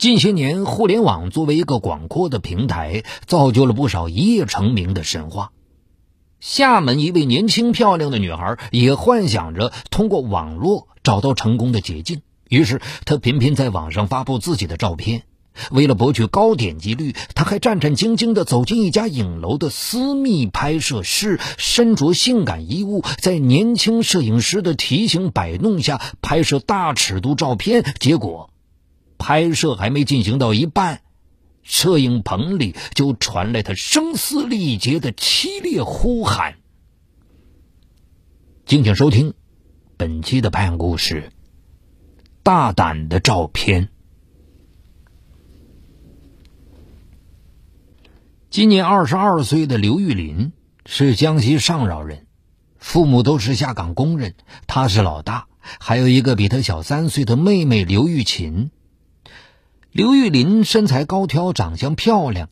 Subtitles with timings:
[0.00, 5.50] 近些年，互联网作为一个广阔的平台，造就了不少一夜成名的神话。
[6.40, 15.24] 厦门一位年轻漂亮的女孩也幻想着通过网络找到成功的捷径，于是她频频在网上发布自己的照片。
[15.70, 27.84] 为了博取高点击率，她还战战兢兢地走进一家影楼的私密拍摄室，身着性感衣物，在年轻摄影师的提醒摆弄下拍摄大尺度照片。
[27.98, 28.49] 结果，
[29.20, 31.02] 拍摄还没进行到一半。
[31.62, 36.56] 摄影棚里就传来他声嘶力竭的凄厉呼喊。
[38.64, 39.34] 敬请收听
[39.96, 41.30] 本期的拍案故事：
[42.42, 43.90] 大胆的照片。
[48.48, 50.52] 今年二十二岁的刘玉林
[50.86, 52.26] 是江西上饶人，
[52.78, 54.34] 父母都是下岗工人，
[54.66, 58.70] 他是老大，还有一个比他小三岁的妹妹刘玉琴。
[59.92, 62.48] 刘玉林身材高挑，长相漂亮。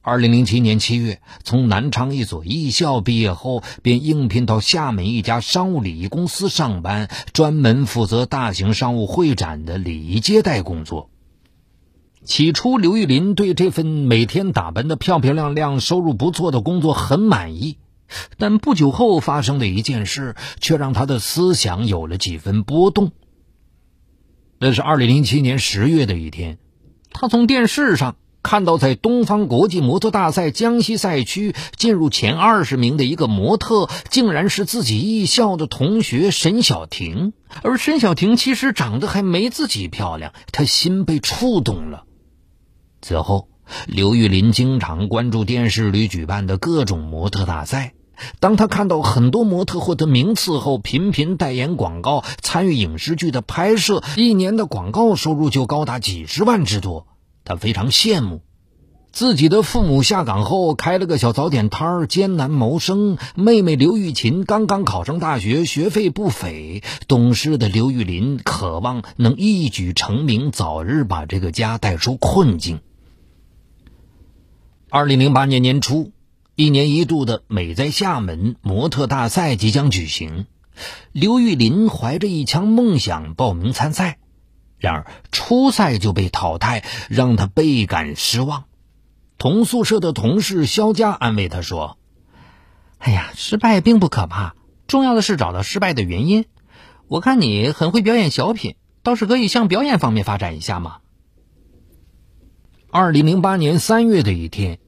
[0.00, 11.08] 二零零七年七月，从南昌一所艺校毕业后，便应聘到厦门一家商务礼仪公司上班，专门负责大型商务会展的礼仪接待工作。
[12.24, 17.78] 起初，刘玉林对这份每天打扮的漂漂亮亮、收入不错的工作很满意，
[18.38, 23.12] 但不久后发生的一件事，却让他的思想有了几分波动。
[24.58, 26.58] 那是二零零七年十月的一天。
[27.12, 37.32] 他从电视上看到，在东方国际模特大赛江西赛区进入前二十名的一个模特，竟然是自己艺校的同学沈小婷。
[37.62, 42.04] 而沈小婷其实长得还没自己漂亮，他心被触动了。
[43.00, 43.48] 此后，
[43.86, 47.94] 刘玉林经常关注电视里举办的各种模特大赛。
[48.40, 57.06] 当他看到很多模特获得名次后，频频代言广告、参与影视剧的拍摄，一年的广告收入就高达几十万之多。
[57.44, 58.40] 他非常羡慕，
[59.10, 63.18] 自己的父母下岗后开了个小早点摊儿，艰难谋生。
[63.34, 66.82] 妹妹刘玉琴刚刚考上大学，学费不菲。
[67.08, 72.80] 懂事的刘玉林渴望能一举成名，早日把这个家带出困境。
[74.88, 76.12] 二零零八年年初，
[76.54, 80.46] 一年一度的美在厦门模特大赛即将举行，
[81.10, 84.18] 刘玉林怀着一腔梦想报名参赛。
[84.78, 88.64] 然而初赛就被淘汰，让他倍感失望。
[89.38, 91.96] 同宿舍的同事肖佳安慰他说
[92.98, 94.54] ：“哎呀，失败并不可怕，
[94.86, 96.44] 重要的是找到失败的原因。
[97.08, 100.98] 我看你很会表演小品，倒是可以向表演方面发展一下嘛。”
[102.92, 104.78] 二零零八年三月的一天，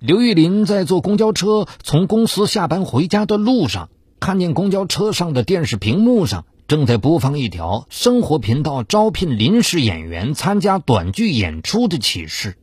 [0.00, 3.88] 刘玉林在坐公交车从公司下班回家的路上，
[4.20, 6.44] 看见公交车上的电视屏幕上。
[6.68, 12.56] 正在播放一条生活频道招聘临时演员参加短剧演出的启示。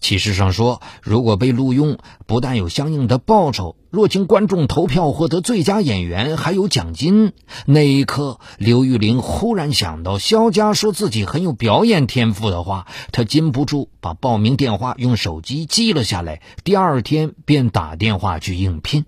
[0.00, 7.32] 启事上说，如果被录用，不但有相应的报酬，若经观众投票获得最佳演员，还有奖金。
[7.66, 16.42] 那一刻，刘玉玲忽然想到肖佳说自己很有表演天赋的话，她禁不住把报名电话用手机记了下来。
[16.64, 19.04] 第二天便打电话去应聘。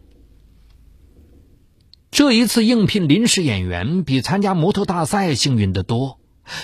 [2.10, 6.18] 这一次应聘临时演员比参加模特大赛幸运得多。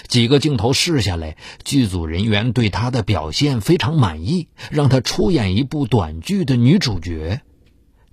[0.08, 7.40] 几个镜头试下来，剧组人员对她的表现非常满意，让她出演一部短剧的女主角。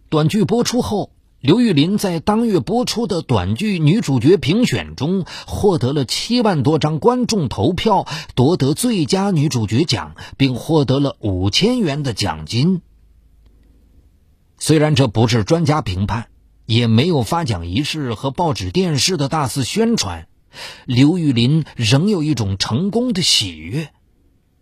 [0.10, 12.82] 短剧播出后，刘玉林在当月播出的短剧女主角评选中获得了七万多张观众投票，夺得最佳女主角奖，并获得了五千元的奖金。
[14.58, 16.28] 虽然这不是专家评判。
[16.68, 20.30] 也没有发奖仪式和报纸、电视的大肆宣传，
[20.86, 23.90] 刘玉林仍有一种成功的喜悦。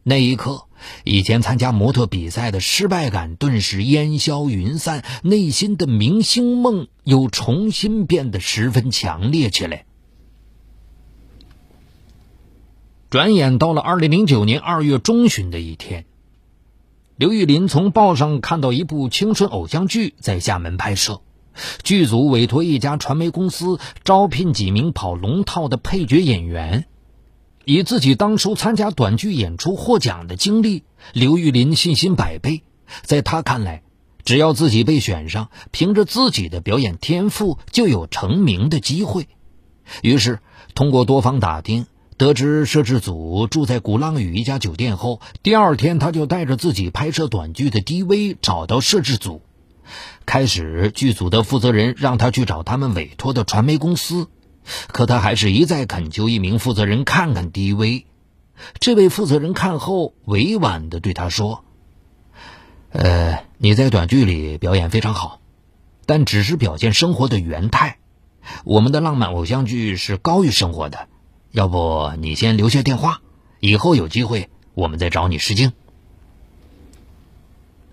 [0.04, 0.66] 那一刻，
[1.04, 9.86] 以前参加模特比赛的失败感顿时烟消云散，内心的明星梦又重新变得十分强烈起来。
[13.10, 16.06] 转眼到了二零零九年二月中旬的一天，
[17.18, 21.22] 刘玉林从报上看到一部青春偶像剧在厦门拍摄。
[21.84, 26.86] 剧组委托一家传媒公司招聘几名跑龙套的配角演员。
[27.66, 30.84] 以自己当初参加短剧演出获奖的经历，
[31.14, 32.64] 刘玉林信心百倍。
[33.04, 33.84] 在他看来，
[34.24, 39.28] 只要自己被选上，凭着自己的表演天赋，就有成名的机会。
[40.02, 40.40] 于是，
[40.74, 41.86] 通过多方打听，
[42.18, 49.42] 得知摄制组住在鼓浪屿一家酒店后，第二天他就带着自己拍摄短剧的 DV 找到摄制组。
[50.26, 54.28] 开始，剧组的负责人让他去找他们委托的传媒公司，
[54.88, 58.06] 可他还是一再恳求一名负责人看看 DV。
[58.80, 61.64] 这位负责人看后委婉的对他说
[62.92, 65.40] ：“呃，你在短剧里表演非常好，
[66.06, 67.98] 但只是表现生活的原态。
[68.66, 71.08] 我们的浪漫偶像剧是高于生活的，
[71.52, 73.22] 要不你先留下电话，
[73.60, 75.72] 以后有机会我们再找你试镜。”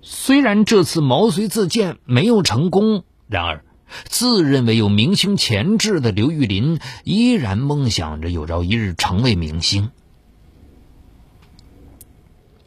[0.09, 3.65] 虽然这次毛遂自荐没有成功，然而
[4.05, 9.91] 自认为有明星潜质的刘玉林依然梦想着有朝一日成为明星。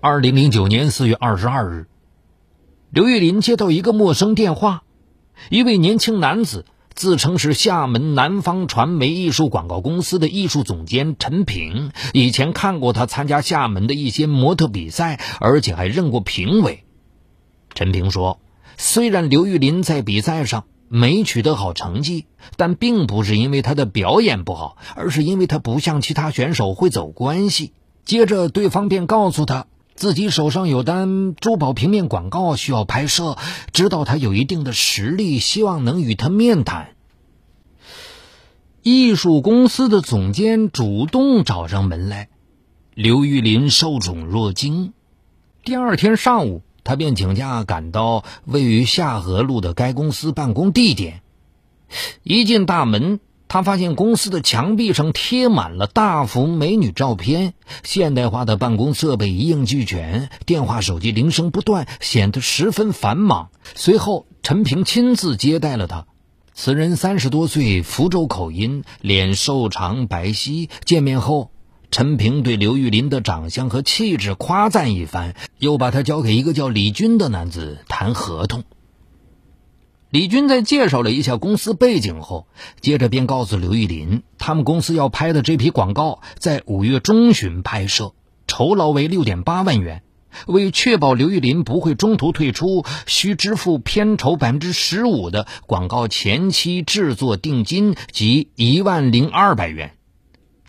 [0.01, 1.87] 二零零九年四月二十二日，
[2.89, 4.83] 刘玉林接到一个陌生电话，
[5.49, 16.83] 一位年轻男子自称是厦门南方传媒艺术广告公司的艺术总监陈平，以前看过他参加厦门的一些模特比赛，而且还任过评委。
[17.79, 18.41] 陈平说
[18.75, 22.25] ：“虽然刘玉林在比赛上没取得好成绩，
[22.57, 27.71] 但并不是因为他的表演不好，而是因为他不像其他选手会走关系。”
[28.03, 33.37] 接着，对方便告诉他自己手上有单珠宝平面广告需要拍摄，
[33.71, 36.95] 知道他有一定的实力，希望能与他面谈。
[38.83, 42.27] 艺术公司的总监主动找上门来，
[42.93, 44.91] 刘玉林受宠若惊。
[45.63, 46.61] 第二天上午。
[46.89, 51.21] 他便请假赶到位于下河路的该公司办公地点。
[52.23, 57.53] 一进大门，他发现公司的墙壁上贴满了大幅美女照片，
[57.83, 63.51] 现代化的办公设备一应俱全，电话、手机铃声不断，显得十分繁忙。
[63.75, 66.07] 随后，陈平亲自接待了他。
[66.55, 70.69] 此人三十多岁，福州口音，脸瘦长白皙。
[70.85, 71.51] 见面后。
[71.91, 78.63] 陈平对刘玉林的长相和气质夸赞一番，又把他交给一个叫李军的男子谈合同。
[80.11, 82.47] 李军在介绍了一下公司背景后，
[82.79, 88.13] 接着便告诉刘玉林，他们公司要拍的这批广告在五月中旬拍摄，
[88.47, 90.03] 酬劳为六点八万元。
[90.45, 99.95] 为确保刘玉林不会中途退出，需支付片酬百分之十五的广告前期制作定金及一万零二百元。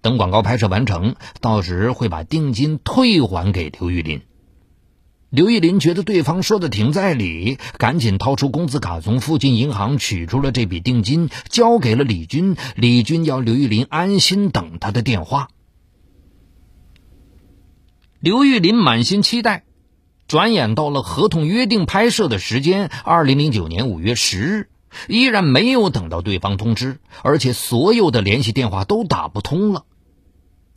[0.02, 4.22] 等广告拍摄完成，到时会把定金退还给刘玉林。
[5.28, 12.56] 刘玉林觉得对方说的挺在理，赶紧掏出工资卡，从附近银行取出了这笔定金，交给了李军。
[12.74, 15.48] 李军要刘玉林安心等他的电话。
[18.18, 19.64] 刘玉林满心期待，
[20.26, 24.68] 转眼到了合同约定拍摄的时间，二零零九年五月十日。
[25.06, 29.84] 依然没有等到对方通知，而且所有的联系电话都打不通了。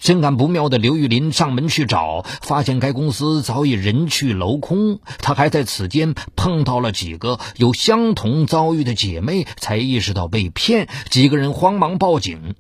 [0.04, 5.00] 深感不妙的刘玉林上门去找，发现该公司早已人去楼空。
[5.20, 10.90] 他还在此间碰到了几个有相同遭遇的姐妹，才意识到被骗。
[11.10, 12.54] 几个人慌忙报警。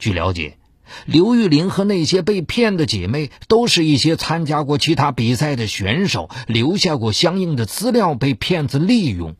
[0.00, 0.58] 据了解，
[1.06, 9.36] 刘玉林和那些被骗的姐妹都是一些参加过其他比赛的选手，留下过相应的资料，被骗子利用。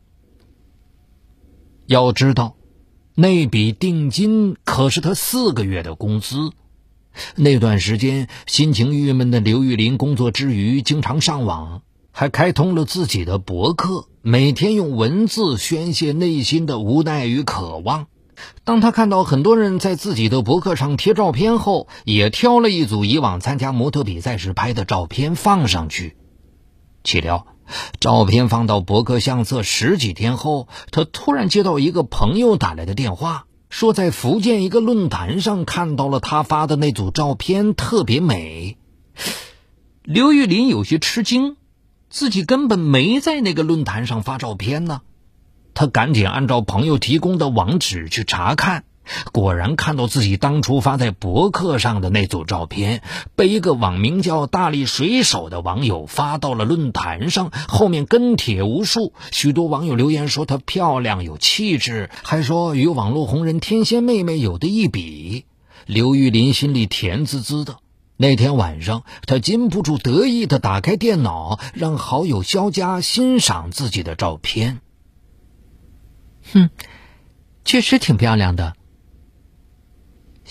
[1.85, 2.55] 要知道，
[3.13, 6.51] 那笔定金可是他四个月的工资。
[7.35, 11.81] 那段时间，心情郁闷的刘玉林工作之余经常上网，
[12.11, 18.07] 还开通了自己的博客，每天用文字宣泄内心的无奈与渴望。
[18.63, 26.17] 当他看到很多人在自己的博客上贴照片后，也挑了一组以往参加模特比赛时拍的照片放上去，
[27.03, 27.45] 岂料。
[27.99, 38.77] 照片放到博客相册十几天后，他突然接到一个朋友打来的电话，说在福建一个论坛上看到了他发的那组照片，特别美。
[40.03, 41.55] 刘玉林有些吃惊，
[42.09, 45.01] 自己根本没在那个论坛上发照片呢。
[45.73, 48.83] 他赶紧按照朋友提供的网址去查看。
[49.31, 53.01] 果然看到自己当初发在博客上的那组照片，
[53.35, 59.13] 被一个网名叫“大力水手”的网友发到了论坛上，后面跟帖无数。
[59.31, 65.45] 许多网友留言说她漂亮有气质，还说与网络红人天仙妹妹有的一比。
[65.85, 67.77] 刘玉林心里甜滋滋的。
[68.17, 74.79] 那天晚上，他禁不住得意的打开电脑，让好友肖佳欣赏自己的照片。
[76.53, 76.69] 哼，
[77.65, 78.75] 确实挺漂亮的。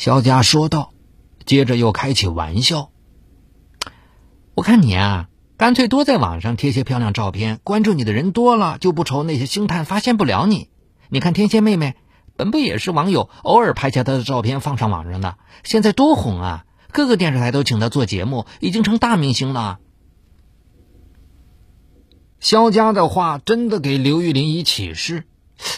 [0.00, 0.94] 肖佳说道，
[1.44, 2.90] 接着又开起玩笑
[4.56, 5.28] ：“我看你啊，
[5.58, 10.70] 干脆多在网上贴些漂亮照片，关注你的人多了，就不愁那些星探发现不了你。
[11.10, 11.96] 你看天蝎妹妹，
[12.34, 16.64] 本不也是网友偶尔拍下她的照片放上网上的，现在多红啊！
[16.92, 19.80] 各个电视台都请她做节目，已经成大明星了。”
[22.40, 25.24] 肖佳的话真的给刘玉林以启示。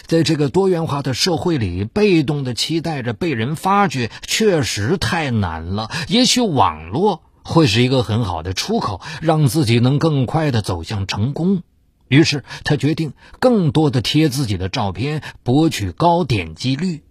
[0.05, 5.89] 在这个多元化的社会里，被动的期待着被人发掘，确实太难了。
[6.07, 11.63] 也许网络会是一个很好的出口，让自己能更快的走向成功。
[12.07, 17.03] 于是他决定更多的贴自己的照片，博取高点击率。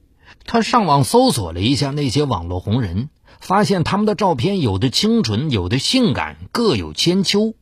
[0.47, 3.09] 他上网搜索了一下那些网络红人，
[3.41, 7.55] 发现他们的照片有的清纯，有的性感，各有千秋。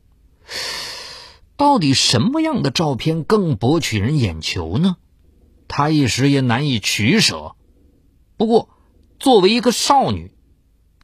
[1.61, 4.97] 到底什么样的照片更博取人眼球呢？
[5.67, 7.55] 他一时也难以取舍。
[8.35, 8.69] 不过，
[9.19, 10.31] 作为一个少女，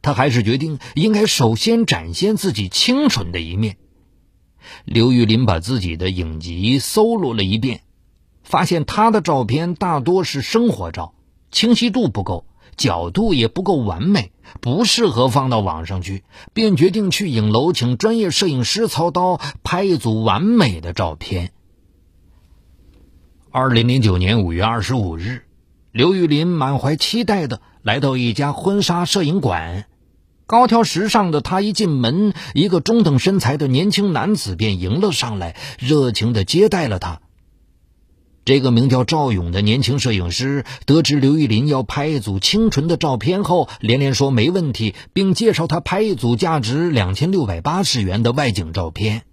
[0.02, 3.76] 她还是决定应该首先展现自己清纯的一面。
[4.84, 7.82] 刘玉林把自己的影集搜罗了一遍，
[8.42, 11.14] 发现他的照片大多是生活照，
[11.52, 12.44] 清晰度不够，
[12.78, 14.32] 角度也不够完美，
[14.62, 21.50] 不适合放到网上去，便决定去影楼请专业摄影师操刀拍一组完美的照片。
[23.50, 25.42] 二零零九年五月二十五日，
[25.90, 29.86] 刘玉林满怀期待的来到一家婚纱摄影馆。
[30.46, 37.20] 高挑时尚的他一进门，一个中等身材的年轻男子便迎了上来，热情的接待了他。
[38.48, 49.24] 这个名叫赵勇的年轻摄影师得知刘玉林要拍一组清纯的照片后，连连说没问题，并介绍他拍一组价值两千六百八十元的外景照片。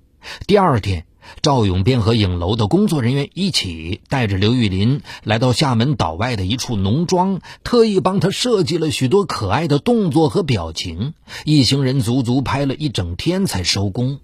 [0.47, 1.05] 第二天。
[1.41, 11.15] 赵勇便和影楼的工作人员一起带着刘玉林来到厦门岛外的一处农庄，特意帮他设计了许多可爱的动作和表情。
[11.43, 14.19] 一行人足足拍了一整天才收工。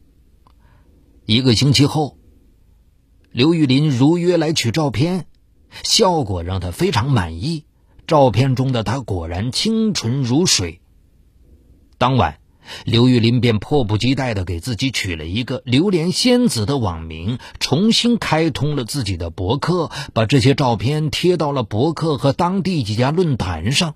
[1.25, 2.17] 一个星期后，
[3.31, 5.25] 刘玉林如约来取照片，
[5.83, 7.65] 效果让他非常满意。
[8.05, 10.81] 照片中的他果然清纯如水。
[11.97, 12.37] 当晚。
[12.85, 23.95] 刘玉林便迫不及待地给自己取了一个“榴莲仙子”的网名，重新开通了自己的博客，把这些照片贴到了博客和当地几家论坛上。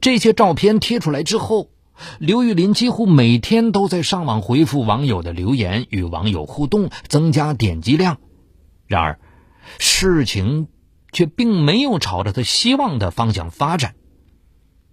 [0.00, 1.70] 这些照片贴出来之后，
[2.18, 8.18] 刘玉林几乎每天都在上网回复网友的留言，与网友互动，增加点击量。
[8.86, 9.18] 然而，
[9.78, 10.68] 事情
[11.12, 13.94] 却并没有朝着他希望的方向发展。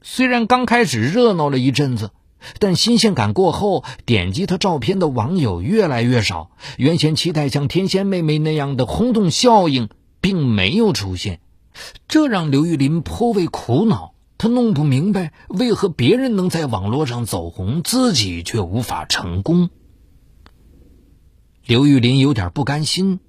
[0.01, 2.11] 虽然刚开始热闹了一阵子，
[2.59, 6.51] 但新鲜感过后，点击他照片的网友越来越少。
[6.77, 9.89] 原先期待像天仙妹妹那样的轰动效应
[10.21, 11.41] 并没有出现，
[12.07, 14.13] 这让刘玉林颇为苦恼。
[14.39, 19.69] 他弄不明白为何别人能在网络上走红，自己却无法成功。
[21.65, 23.19] 刘玉林有点不甘心。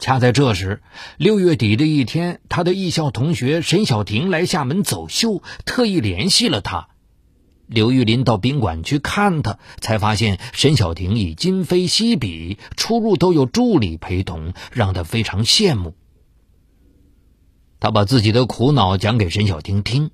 [0.00, 0.82] 恰在这时，
[1.16, 6.88] 六月底的一天，他的艺校同学沈小婷来厦门走秀，特意联系了他。
[7.68, 15.94] 刘玉林到宾馆去看他，才发现沈小婷已今非昔比，出入都有助理陪同，让他非常羡慕。
[17.78, 20.10] 他把自己的苦恼讲给沈小婷听，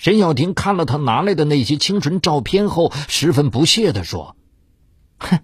[0.00, 4.34] 沈小婷看了他拿来的那些清纯照片后，十分不屑地说
[5.20, 5.40] ：“哼。”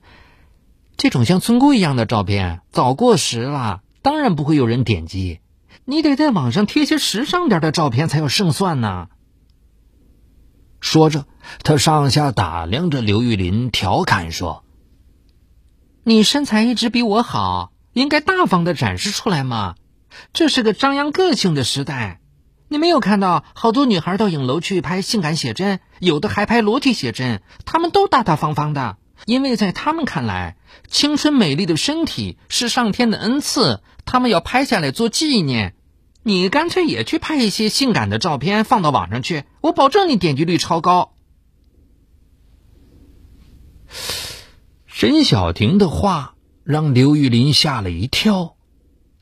[0.96, 5.40] 这种像村姑一样的照片早过时了，当然不会有人点击。
[5.84, 9.08] 你得在网上贴些时尚点的照片才有胜算呢。
[10.80, 11.26] 说着，
[11.62, 14.64] 他上下打量着刘玉林，调侃说
[16.02, 19.75] ：“你身材一直比我好，应该大方的展示出来嘛。
[20.32, 22.22] 这是个张扬个性的时代。
[22.68, 30.56] 你没有看到好多女孩到影楼去拍性感写真，有的还拍裸体写真，她们都大大方方的。”因为在他们看来，
[30.88, 35.75] 青春美丽的身体是上天的恩赐，他们要拍下来做纪念。
[36.23, 41.14] 你干脆也去拍一些性感的照片放到网上去，我保证你点击率超高。
[44.87, 48.56] 沈小婷的话让刘玉林吓了一跳。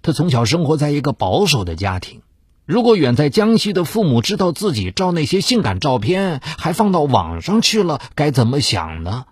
[0.03, 2.23] 他从小生活在一个保守的家庭，
[2.66, 9.26] 如果远在江西的父母知道自己照那些性感照片还放到网上去了，该怎么想呢？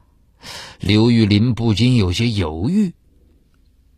[0.81, 2.93] 刘玉林不禁有些犹豫，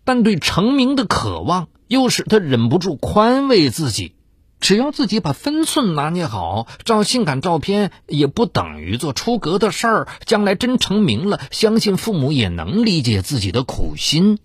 [0.05, 4.15] 但对成名的渴望又使他忍不住宽慰自己：
[4.61, 10.09] 只要自己把分寸拿捏好，照性感照片也不等于做出格的事儿。
[10.27, 14.39] 将来真成名了，相信父母也能理解自己的苦心。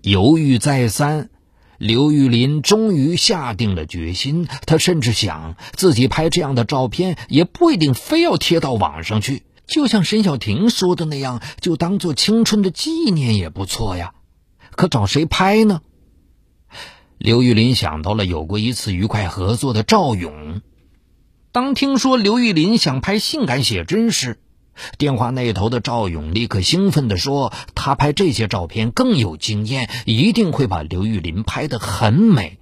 [0.00, 1.28] 犹豫再三，
[1.78, 4.48] 刘玉林终于下定了决心。
[4.66, 9.44] 他甚至想，自己拍这样的照片也不一定非要贴到网上去。
[9.66, 14.14] 就像沈小婷说的那样，就当做青春的纪念也不错呀。
[14.72, 15.80] 可找谁拍呢？
[17.16, 20.60] 刘玉林想到了有过一次愉快合作的赵勇。
[21.52, 24.40] 当听说刘玉林想拍性感写真时，
[24.98, 32.58] 电话那头的赵勇立刻兴奋地说：“他拍这些照片更有经验，一定会把刘玉林拍得很美。”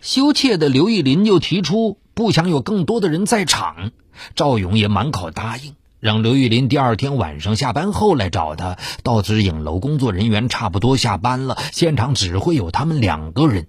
[0.00, 1.98] 羞怯的刘玉林又提出。
[2.12, 3.92] 不想有更多的人在场。
[4.34, 8.76] 赵勇也满口答应，让刘玉林第二天晚上下班后来找他。
[9.02, 13.68] 到时影楼工作人员差不多下班了，现场只会有他们两个人。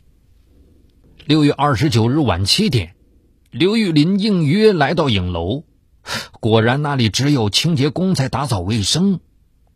[1.25, 2.93] 六月二十九日晚七点，
[3.51, 5.63] 刘玉林应约来到影楼，
[6.39, 9.19] 果然那里只有清洁工在打扫卫生。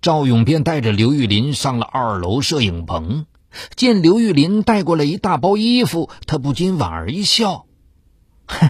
[0.02, 3.26] 赵勇便带着刘玉林上了二楼摄影棚，
[3.76, 7.66] 见刘玉林带过来一大包衣服，他不禁莞尔一笑
[8.46, 8.70] ：“哼，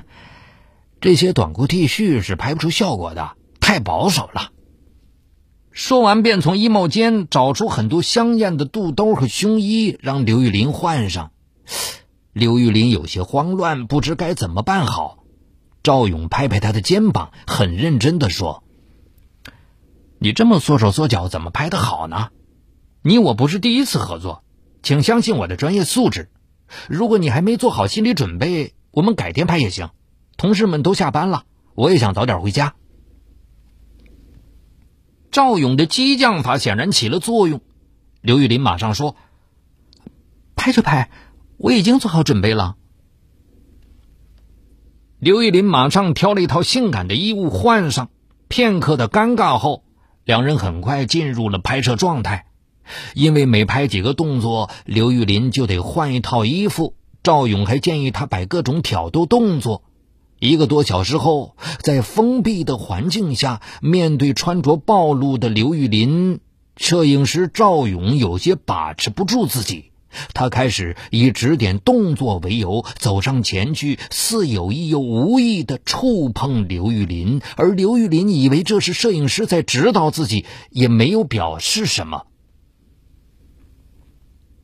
[1.02, 4.52] 这些短裤 T 恤是拍不出效果的，太保守了。”
[5.74, 11.32] 说完，便从衣帽间找出很多香艳的肚兜和胸衣，让刘玉林换上。
[12.32, 15.25] 刘玉林有些慌乱，不知该怎么办好。
[15.86, 18.64] 赵勇拍拍他的肩膀，很认真的说。
[20.18, 22.30] 你这么缩手缩脚，怎么拍的好呢？
[23.04, 24.44] 你我不是第一次合作，
[24.82, 26.32] 请相信我的专业素质。
[26.90, 29.92] 如果你还没做好心理准备，我们改天拍也行。
[30.38, 31.44] 同事们都下班了，
[31.76, 32.74] 我也想早点回家。
[35.30, 37.62] 赵勇的激将法显然起了作用，
[38.22, 39.16] 刘玉林马上说
[40.58, 41.12] ：“拍就拍，
[41.58, 42.76] 我已经做好准备了。”
[45.26, 48.12] 刘玉林马上挑了一套性感的衣物换上，
[48.48, 49.84] 片刻的尴尬后。
[50.24, 52.46] 两人很快进入了拍摄状态，
[53.16, 56.94] 因为每拍几个动作，刘玉林就得换一套衣服。
[57.24, 59.82] 赵勇还建议他摆各种挑逗动作。
[60.38, 66.40] 一个多小时后，在封闭的环境下，面对穿着暴露的刘玉林，
[66.78, 69.90] 摄影师赵勇有些把持不住自己。
[70.34, 82.26] 他开始以指点动作为由走上前去，似有意又无意的触碰刘玉林，而刘玉林以为这是摄影师在指导自己，也没有表示什么。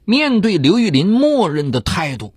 [0.03, 2.34] 面对刘玉林默认的态度，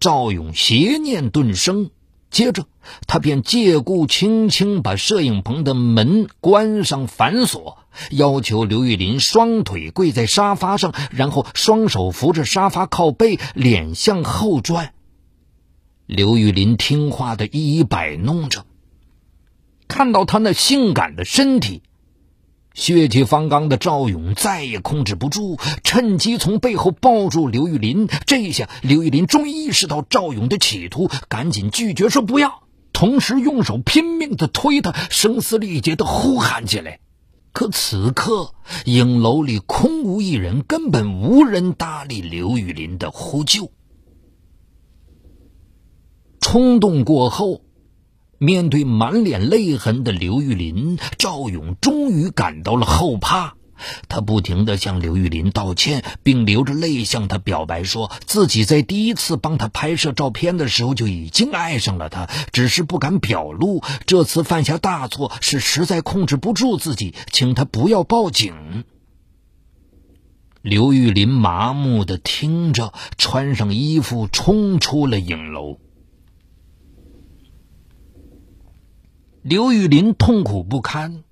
[0.00, 1.90] 赵勇邪念顿生。
[2.30, 2.64] 接着，
[3.06, 7.80] 他便借故轻轻把摄影棚的门关上反锁，
[8.10, 14.92] 要求刘玉林双腿跪在沙发上，然后双手扶着沙发靠背，脸向后转。
[16.06, 18.66] 刘玉林听话的一一摆弄着，
[19.88, 21.82] 看到他那性感的身体。
[22.74, 28.08] 血气方刚的赵勇再也控制不住，趁机从背后抱住刘玉林。
[28.26, 32.62] 这一下，刘玉林终于意识到赵勇的企图，赶紧拒绝说不要，
[32.94, 36.98] 同时用手拼命的推他，声嘶力竭的呼喊起来。
[37.52, 38.54] 可此刻，
[38.86, 43.70] 影楼里空无一人，根本无人搭理刘玉林的呼救。
[46.40, 47.62] 冲动过后。
[48.38, 53.56] 面对满脸泪痕的刘玉林，赵勇终于感到了后怕。
[54.08, 63.82] 他不停地向刘玉林道歉，并流着泪向他表白，说自己在第一次帮他拍摄照片的时候就已经爱上了他，只是不敢表露。
[64.06, 68.84] 这次犯下大错，是实在控制不住自己，请他不要报警。
[70.60, 75.78] 刘玉林麻木地听着，穿上衣服冲出了影楼。
[79.42, 81.24] 刘玉林痛苦不堪，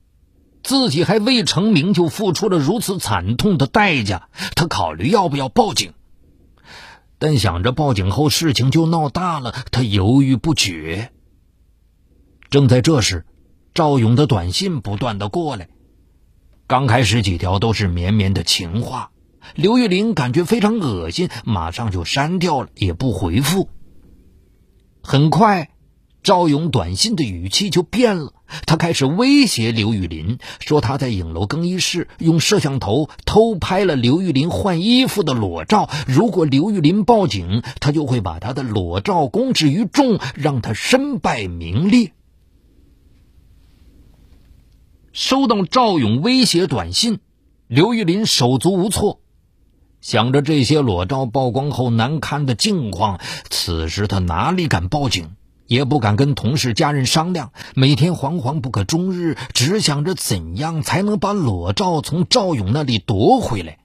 [0.70, 5.94] 自己还未成名就付出了如此惨痛的代价，他考虑要不要报警，
[7.18, 11.10] 但想着报警后事情就闹大了，他犹豫不决。
[12.50, 13.26] 正在这时，
[13.74, 15.70] 赵勇的短信不断的过来，
[16.68, 19.10] 刚开始几条都是绵绵的情话，
[19.56, 23.68] 刘玉玲感觉非常恶心，马上就删掉了，也不回复。
[25.02, 25.70] 很快。
[26.22, 28.34] 赵勇短信的语气就变了，
[28.66, 42.12] 他开始威胁刘玉林，说他在影楼更衣室用摄像头偷拍了刘玉林换衣服的裸照，如果刘玉林报警，他就会把他的裸照公之于众，让他身败名裂。
[45.12, 47.18] 收到赵勇威胁短信，
[47.66, 49.20] 刘玉林手足无措，
[50.00, 55.32] 想着这些裸照曝光后难堪的境况，此时他哪里敢报警？
[55.70, 63.78] 也不敢跟同事、家人商量，每天惶惶不可终日，只想着怎样才能把裸照从赵勇那里夺回来。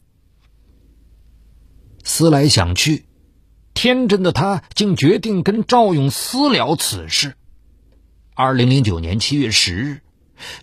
[2.03, 3.05] 思来想去，
[3.75, 7.35] 天真的他竟决定跟赵勇私了此事。
[8.33, 10.01] 二零零九年七月十日，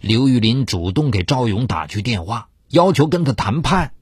[0.00, 3.92] 刘玉林主动给赵勇打去电话，要求跟他谈判。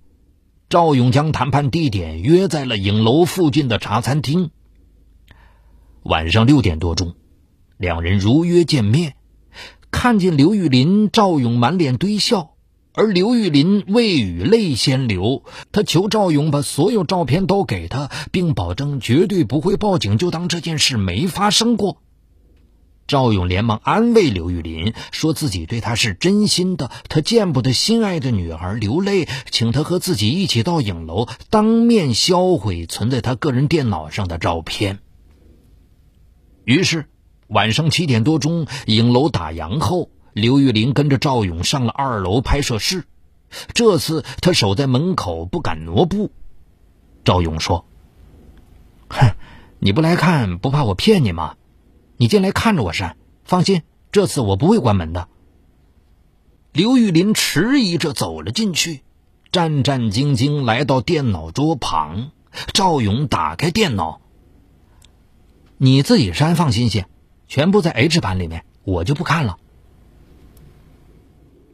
[0.70, 4.52] 赵勇将谈判地点约在了影楼附近的茶餐厅。
[6.02, 7.14] 晚上六点多钟，
[7.76, 9.14] 两人如约见面。
[9.90, 12.52] 看见刘玉林，赵勇满脸堆笑，
[12.94, 15.42] 而刘玉林未语泪先流。
[15.72, 21.98] 他求赵勇把所有照片都给他，并保证绝对不会报警，就当这件事没发生过。
[23.06, 35.00] 赵勇连忙安慰刘玉林，说自己对他是真心的，他见不得心爱的女孩流泪，请他和自己一起到影楼，当面销毁存在他个人电脑上的照片。
[36.70, 37.06] 于是，
[37.48, 43.04] 晚上七点多钟，影楼打烊后，刘玉林跟着赵勇上了二楼拍摄室。
[43.72, 46.30] 这次他守在门口，不敢挪步。
[47.24, 47.84] 赵勇说
[49.10, 49.34] ：“哼，
[49.80, 51.56] 你不来看，不怕我骗你吗？”
[52.16, 55.26] 你进来看着我删，放心，这次我不会关门的。
[56.72, 59.00] 刘玉林迟疑着走了进去，
[59.50, 62.30] 战战兢兢来到电脑桌旁。
[62.72, 64.20] 赵勇打开电脑，
[65.82, 67.06] 你自己删，放心些，
[67.48, 69.56] 全部在 H 盘里面，我就不看了。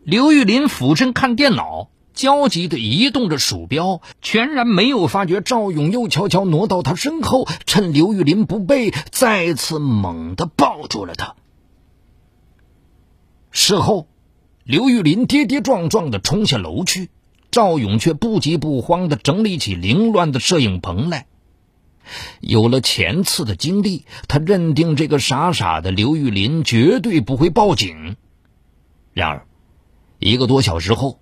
[0.05, 11.35] 刘玉林俯身看电脑，焦急的移动着鼠标，全然没有发觉赵勇又悄悄挪到他身后，趁刘玉林不备，再次猛地抱住了他。
[13.51, 14.07] 事后，
[14.62, 17.11] 刘玉林跌跌撞撞的冲下楼去，
[17.51, 21.27] 赵勇却不急不慌的整理起凌乱的摄影棚来。
[22.40, 28.16] 有了前次的经历，他认定这个傻傻的刘玉林绝对不会报警。
[29.12, 29.47] 然而，
[30.19, 31.21] 一个多小时后。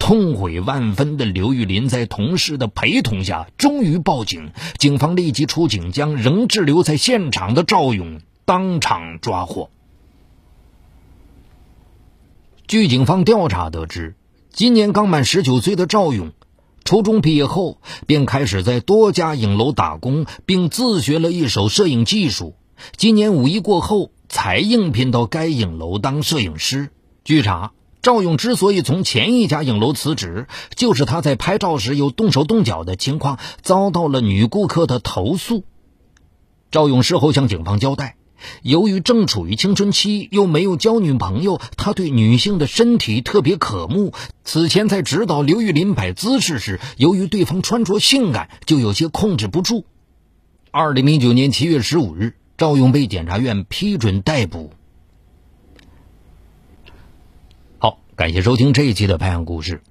[0.00, 4.52] 痛悔万分的刘玉林在同事的陪同下，终于报警。
[4.78, 9.70] 警方立即出警，将仍滞留在现场的赵勇当场抓获。
[12.68, 14.14] 据警方调查得知，
[14.50, 16.30] 今年刚满十九岁的赵勇，
[16.88, 22.54] 初中毕业后便开始在多家影楼打工，并自学了一手摄影技术。
[22.96, 26.88] 今年五一过后，才应聘到该影楼当摄影师。
[27.24, 27.72] 据查。
[28.00, 30.46] 赵勇之所以从前一家影楼辞职，
[30.76, 35.64] 就是他在拍照时有动手动脚的情况，遭到了女顾客的投诉。
[36.70, 38.16] 赵勇事后向警方交代，
[38.62, 44.12] 由于正处于青春期，又没有交女朋友，他对女性的身体特别渴慕。
[44.44, 49.84] 此前在指导刘玉林摆姿势时，由于对方穿着性感，就有些控制不住。
[50.70, 54.70] 二零零九年七月十五日，赵勇被检察院批准逮捕。
[57.78, 59.82] 好感谢收听这一期的拍案故事，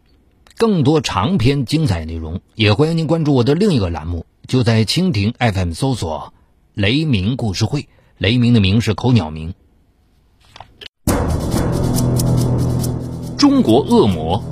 [0.55, 6.33] 更多长篇精彩内容，也欢迎您关注我的另一个栏目，就在蜻蜓 FM 搜索
[6.73, 9.53] “雷鸣故事会”，雷鸣的鸣是口鸟鸣。
[13.37, 14.43] 中国恶魔，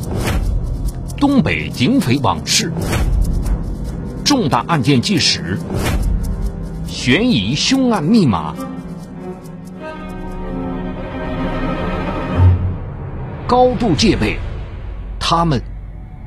[1.17, 2.71] 东北警匪往事，
[4.23, 5.57] 重大案件纪实，
[6.85, 8.55] 悬疑凶案密码。
[13.47, 14.37] 高度戒备，
[15.19, 15.59] 他们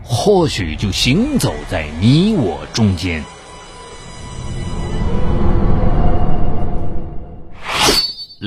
[0.03, 3.22] 或许就行走在你我中间。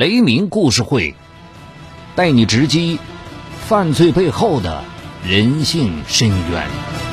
[0.02, 1.14] 雷鸣故事会
[2.16, 2.98] 带你直击
[3.68, 4.84] 犯罪背后的
[5.24, 7.11] 人性深渊。